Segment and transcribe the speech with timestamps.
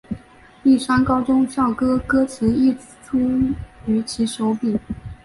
[0.63, 3.19] 丽山高中校歌歌词亦出
[3.85, 4.75] 于其手笔。